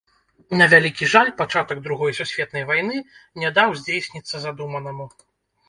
На 0.61 0.65
вялікі 0.71 1.09
жаль, 1.13 1.29
пачатак 1.41 1.83
другой 1.89 2.17
сусветнай 2.21 2.67
вайны 2.71 2.97
не 3.45 3.55
даў 3.61 3.79
здзейсніцца 3.83 4.35
задуманаму. 4.51 5.11